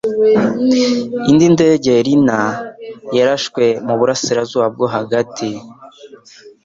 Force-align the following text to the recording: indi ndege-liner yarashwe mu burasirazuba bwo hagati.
indi 1.29 1.45
ndege-liner 1.55 2.49
yarashwe 3.17 3.63
mu 3.85 3.93
burasirazuba 3.99 4.67
bwo 4.73 4.87
hagati. 4.95 5.49